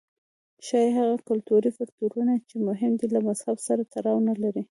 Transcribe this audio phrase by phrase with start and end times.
[0.65, 4.59] ښايي هغه کلتوري فکټورونه چې مهم دي له مذهب سره تړاو نه لري.